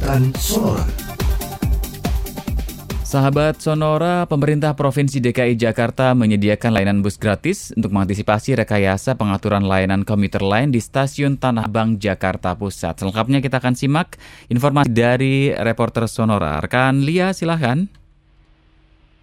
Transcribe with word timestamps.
Liputan 0.00 0.32
Sonora. 0.40 0.84
Sahabat 3.04 3.60
Sonora, 3.60 4.24
pemerintah 4.24 4.72
Provinsi 4.72 5.20
DKI 5.20 5.60
Jakarta 5.60 6.16
menyediakan 6.16 6.72
layanan 6.72 7.04
bus 7.04 7.20
gratis 7.20 7.68
untuk 7.76 7.92
mengantisipasi 7.92 8.56
rekayasa 8.56 9.20
pengaturan 9.20 9.68
layanan 9.68 10.08
komuter 10.08 10.40
lain 10.40 10.72
di 10.72 10.80
stasiun 10.80 11.36
Tanah 11.36 11.68
Abang, 11.68 12.00
Jakarta 12.00 12.56
Pusat. 12.56 13.04
Selengkapnya 13.04 13.44
kita 13.44 13.60
akan 13.60 13.76
simak 13.76 14.16
informasi 14.48 14.88
dari 14.88 15.52
reporter 15.52 16.08
Sonora. 16.08 16.64
Rekan 16.64 17.04
Lia, 17.04 17.36
silahkan. 17.36 17.99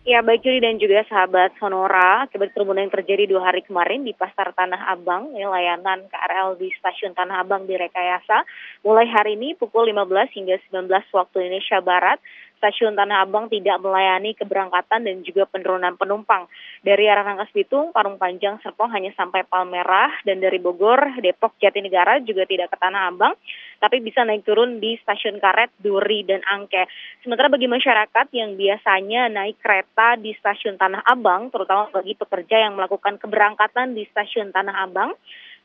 Ya, 0.08 0.24
baik 0.24 0.40
Juli 0.40 0.64
dan 0.64 0.80
juga 0.80 1.04
sahabat 1.12 1.60
Sonora, 1.60 2.24
akibat 2.24 2.56
kerumunan 2.56 2.88
yang 2.88 2.96
terjadi 2.96 3.28
dua 3.28 3.52
hari 3.52 3.60
kemarin 3.60 4.08
di 4.08 4.16
Pasar 4.16 4.56
Tanah 4.56 4.88
Abang, 4.96 5.36
ya, 5.36 5.52
layanan 5.52 6.08
KRL 6.08 6.56
di 6.56 6.72
Stasiun 6.80 7.12
Tanah 7.12 7.44
Abang 7.44 7.68
direkayasa 7.68 8.48
mulai 8.88 9.04
hari 9.12 9.36
ini 9.36 9.60
pukul 9.60 9.84
15 9.92 10.32
hingga 10.32 10.64
19 10.72 10.88
waktu 11.12 11.52
Indonesia 11.52 11.84
Barat 11.84 12.24
stasiun 12.58 12.98
Tanah 12.98 13.24
Abang 13.24 13.48
tidak 13.48 13.80
melayani 13.80 14.34
keberangkatan 14.34 15.06
dan 15.06 15.22
juga 15.24 15.46
penurunan 15.48 15.96
penumpang. 15.96 16.50
Dari 16.82 17.08
arah 17.08 17.24
Rangkas 17.24 17.54
Bitung, 17.54 17.94
Parung 17.94 18.18
Panjang, 18.18 18.60
Serpong 18.66 18.90
hanya 18.92 19.14
sampai 19.14 19.46
Palmerah 19.46 20.26
dan 20.26 20.42
dari 20.42 20.58
Bogor, 20.58 21.22
Depok, 21.22 21.56
Jatinegara 21.62 22.20
juga 22.26 22.44
tidak 22.50 22.74
ke 22.74 22.78
Tanah 22.82 23.14
Abang, 23.14 23.38
tapi 23.78 24.02
bisa 24.02 24.26
naik 24.26 24.44
turun 24.44 24.82
di 24.82 24.98
stasiun 25.02 25.38
Karet, 25.38 25.70
Duri, 25.78 26.26
dan 26.26 26.42
Angke. 26.50 26.90
Sementara 27.22 27.48
bagi 27.48 27.70
masyarakat 27.70 28.28
yang 28.34 28.58
biasanya 28.58 29.30
naik 29.30 29.62
kereta 29.62 30.18
di 30.18 30.34
stasiun 30.36 30.82
Tanah 30.82 31.06
Abang, 31.06 31.54
terutama 31.54 31.88
bagi 31.94 32.18
pekerja 32.18 32.68
yang 32.68 32.74
melakukan 32.76 33.22
keberangkatan 33.22 33.94
di 33.94 34.04
stasiun 34.10 34.50
Tanah 34.50 34.84
Abang, 34.84 35.14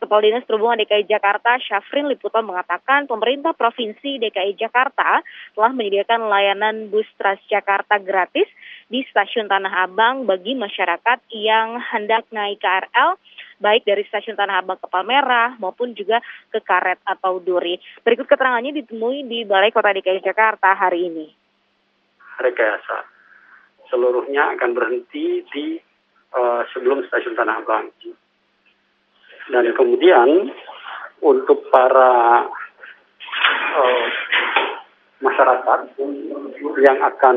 Kepala 0.01 0.25
Dinas 0.25 0.47
Perhubungan 0.49 0.81
DKI 0.81 1.05
Jakarta, 1.11 1.59
Syafrin 1.61 2.09
Liputan 2.09 2.47
mengatakan 2.47 3.05
pemerintah 3.11 3.53
Provinsi 3.53 4.17
DKI 4.23 4.57
Jakarta 4.57 5.21
telah 5.53 5.73
menyediakan 5.75 6.29
layanan 6.31 6.89
bus 6.89 7.09
Transjakarta 7.19 8.01
gratis 8.01 8.49
di 8.89 9.05
stasiun 9.09 9.49
Tanah 9.49 9.89
Abang 9.89 10.29
bagi 10.29 10.57
masyarakat 10.57 11.19
yang 11.33 11.81
hendak 11.81 12.29
naik 12.33 12.61
KRL 12.61 13.17
baik 13.63 13.87
dari 13.87 14.03
stasiun 14.11 14.35
Tanah 14.35 14.59
Abang 14.59 14.83
ke 14.83 14.91
Palmerah 14.91 15.55
maupun 15.63 15.95
juga 15.95 16.19
ke 16.51 16.59
Karet 16.59 16.99
atau 17.07 17.39
Duri. 17.39 17.79
Berikut 18.03 18.27
keterangannya 18.27 18.75
ditemui 18.83 19.23
di 19.31 19.47
Balai 19.47 19.71
Kota 19.71 19.95
DKI 19.95 20.19
Jakarta 20.19 20.75
hari 20.75 21.07
ini. 21.07 21.27
Rekayasa 22.43 23.07
seluruhnya 23.87 24.59
akan 24.59 24.71
berhenti 24.75 25.47
di 25.53 25.79
uh, 26.35 26.67
sebelum 26.75 27.07
stasiun 27.07 27.39
Tanah 27.39 27.63
Abang 27.63 27.95
dan 29.53 29.69
kemudian 29.77 30.51
untuk 31.23 31.69
para 31.69 32.49
uh, 33.79 34.07
masyarakat 35.23 35.81
yang 36.83 36.99
akan 36.99 37.37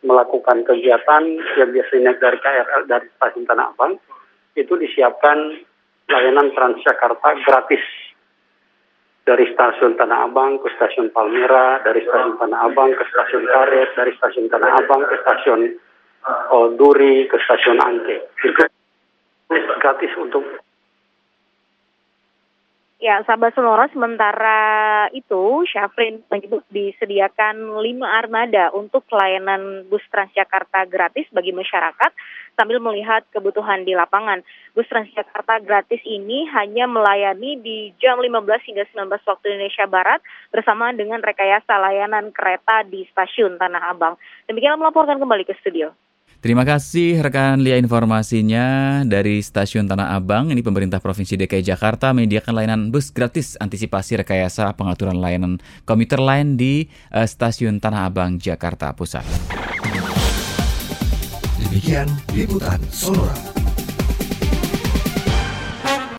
melakukan 0.00 0.62
kegiatan 0.62 1.24
yang 1.58 1.70
biasanya 1.74 2.14
dari 2.16 2.38
KRL 2.38 2.82
dari 2.86 3.06
stasiun 3.18 3.44
Tanah 3.44 3.74
Abang 3.74 3.98
itu 4.54 4.72
disiapkan 4.78 5.58
layanan 6.08 6.54
Transjakarta 6.54 7.28
gratis 7.44 7.82
dari 9.28 9.44
stasiun 9.52 9.98
Tanah 10.00 10.24
Abang 10.24 10.56
ke 10.62 10.72
stasiun 10.72 11.12
Palmera, 11.12 11.84
dari 11.84 12.00
stasiun 12.00 12.40
Tanah 12.40 12.72
Abang 12.72 12.96
ke 12.96 13.04
stasiun 13.12 13.44
Karet, 13.44 13.92
dari 13.92 14.16
stasiun 14.16 14.48
Tanah 14.48 14.70
Abang 14.80 15.04
ke 15.04 15.20
stasiun 15.20 15.60
uh, 16.24 16.68
Duri, 16.80 17.28
ke 17.28 17.36
stasiun 17.44 17.76
Angke. 17.76 18.24
Itu 18.40 18.64
gratis 19.84 20.12
untuk 20.16 20.46
Ya, 22.98 23.22
sahabat 23.22 23.54
Sonora, 23.54 23.86
sementara 23.94 25.06
itu 25.14 25.62
Syafrin 25.70 26.18
menyebut 26.26 26.66
disediakan 26.66 27.78
lima 27.78 28.10
armada 28.18 28.74
untuk 28.74 29.06
pelayanan 29.06 29.86
bus 29.86 30.02
Transjakarta 30.10 30.82
gratis 30.90 31.30
bagi 31.30 31.54
masyarakat 31.54 32.10
sambil 32.58 32.82
melihat 32.82 33.22
kebutuhan 33.30 33.86
di 33.86 33.94
lapangan. 33.94 34.42
Bus 34.74 34.90
Transjakarta 34.90 35.62
gratis 35.62 36.02
ini 36.02 36.50
hanya 36.50 36.90
melayani 36.90 37.62
di 37.62 37.94
jam 38.02 38.18
15 38.18 38.66
hingga 38.66 38.82
19 38.90 39.30
waktu 39.30 39.46
Indonesia 39.46 39.86
Barat 39.86 40.18
bersama 40.50 40.90
dengan 40.90 41.22
rekayasa 41.22 41.78
layanan 41.78 42.34
kereta 42.34 42.82
di 42.82 43.06
stasiun 43.14 43.62
Tanah 43.62 43.94
Abang. 43.94 44.18
Demikian 44.50 44.74
melaporkan 44.74 45.22
kembali 45.22 45.46
ke 45.46 45.54
studio. 45.62 45.94
Terima 46.38 46.62
kasih 46.62 47.18
rekan 47.18 47.58
Lia 47.58 47.82
informasinya 47.82 49.02
dari 49.02 49.42
Stasiun 49.42 49.90
Tanah 49.90 50.14
Abang. 50.14 50.54
Ini 50.54 50.62
pemerintah 50.62 51.02
Provinsi 51.02 51.34
DKI 51.34 51.66
Jakarta 51.66 52.14
menyediakan 52.14 52.54
layanan 52.54 52.82
bus 52.94 53.10
gratis 53.10 53.58
antisipasi 53.58 54.22
rekayasa 54.22 54.70
pengaturan 54.78 55.18
layanan 55.18 55.58
komuter 55.82 56.22
lain 56.22 56.54
di 56.54 56.86
uh, 57.10 57.26
Stasiun 57.26 57.82
Tanah 57.82 58.06
Abang, 58.06 58.38
Jakarta 58.38 58.94
Pusat. 58.94 59.26
Demikian 61.58 62.06
liputan 62.30 62.78
Sonora. 62.94 63.57